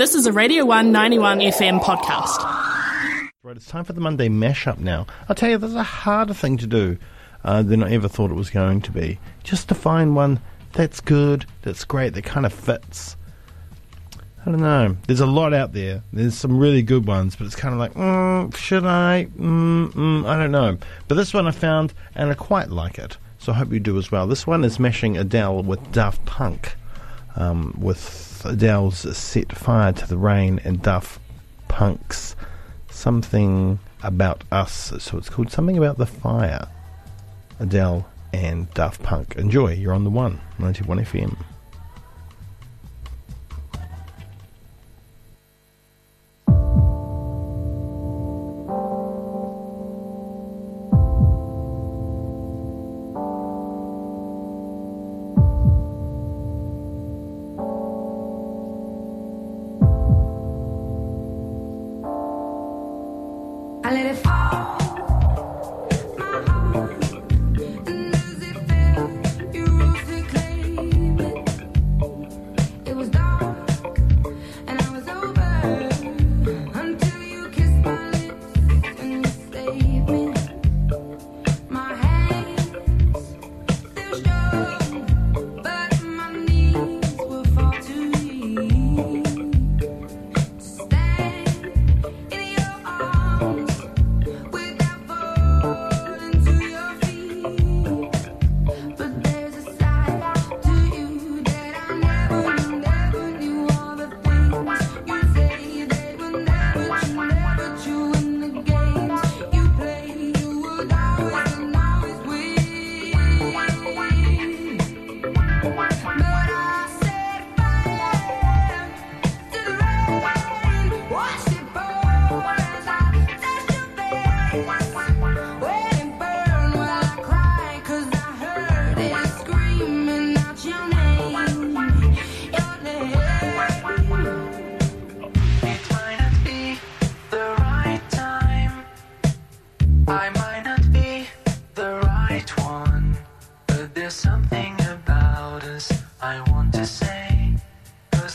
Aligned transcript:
This 0.00 0.14
is 0.14 0.24
a 0.24 0.32
Radio 0.32 0.64
191 0.64 1.40
FM 1.40 1.78
podcast. 1.78 2.42
Right, 3.42 3.54
it's 3.54 3.66
time 3.66 3.84
for 3.84 3.92
the 3.92 4.00
Monday 4.00 4.30
mashup 4.30 4.78
now. 4.78 5.06
I'll 5.28 5.36
tell 5.36 5.50
you, 5.50 5.58
there's 5.58 5.74
a 5.74 5.82
harder 5.82 6.32
thing 6.32 6.56
to 6.56 6.66
do 6.66 6.96
uh, 7.44 7.62
than 7.62 7.82
I 7.82 7.92
ever 7.92 8.08
thought 8.08 8.30
it 8.30 8.34
was 8.34 8.48
going 8.48 8.80
to 8.80 8.90
be. 8.90 9.18
Just 9.44 9.68
to 9.68 9.74
find 9.74 10.16
one 10.16 10.40
that's 10.72 11.00
good, 11.00 11.44
that's 11.60 11.84
great, 11.84 12.14
that 12.14 12.24
kind 12.24 12.46
of 12.46 12.52
fits. 12.54 13.14
I 14.46 14.50
don't 14.50 14.62
know. 14.62 14.96
There's 15.06 15.20
a 15.20 15.26
lot 15.26 15.52
out 15.52 15.74
there. 15.74 16.02
There's 16.14 16.34
some 16.34 16.58
really 16.58 16.80
good 16.80 17.06
ones, 17.06 17.36
but 17.36 17.46
it's 17.46 17.54
kind 17.54 17.74
of 17.74 17.78
like, 17.78 17.92
mm, 17.92 18.56
should 18.56 18.86
I? 18.86 19.26
Mm, 19.36 19.92
mm, 19.92 20.26
I 20.26 20.38
don't 20.38 20.50
know. 20.50 20.78
But 21.08 21.16
this 21.16 21.34
one 21.34 21.46
I 21.46 21.50
found, 21.50 21.92
and 22.14 22.30
I 22.30 22.34
quite 22.34 22.70
like 22.70 22.98
it. 22.98 23.18
So 23.36 23.52
I 23.52 23.56
hope 23.56 23.70
you 23.70 23.80
do 23.80 23.98
as 23.98 24.10
well. 24.10 24.26
This 24.26 24.46
one 24.46 24.64
is 24.64 24.80
mashing 24.80 25.18
Adele 25.18 25.62
with 25.62 25.92
Daft 25.92 26.24
Punk, 26.24 26.74
um, 27.36 27.74
with 27.78 28.29
Adele's 28.44 29.16
Set 29.16 29.52
Fire 29.52 29.92
to 29.92 30.06
the 30.06 30.16
Rain 30.16 30.60
and 30.64 30.82
Daft 30.82 31.20
Punk's 31.68 32.36
Something 32.90 33.78
About 34.02 34.44
Us. 34.50 34.92
So 34.98 35.18
it's 35.18 35.28
called 35.28 35.50
Something 35.50 35.78
About 35.78 35.98
the 35.98 36.06
Fire. 36.06 36.68
Adele 37.58 38.06
and 38.32 38.72
Daft 38.74 39.02
Punk. 39.02 39.36
Enjoy. 39.36 39.72
You're 39.72 39.92
on 39.92 40.04
the 40.04 40.10
one, 40.10 40.40
91 40.58 40.98
FM. 41.04 41.36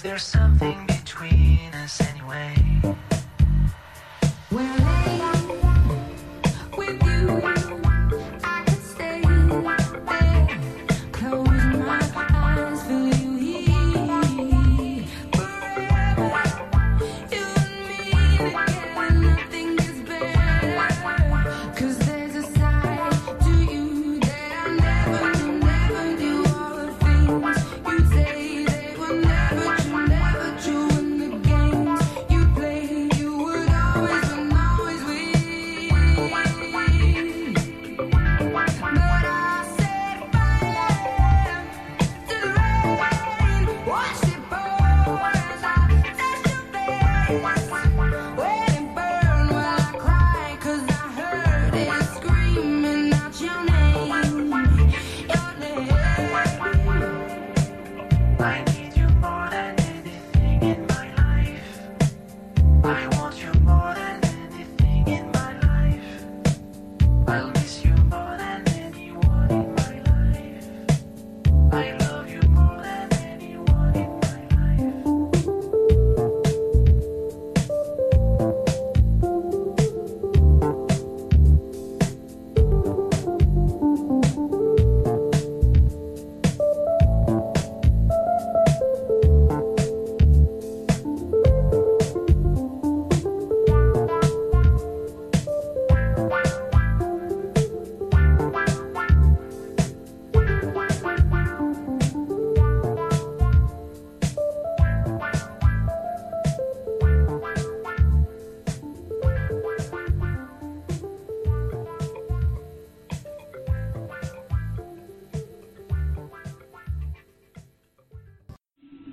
There's 0.06 0.22
something 0.22 0.86
between 0.86 1.74
us 1.74 2.00
anyway. 2.00 2.65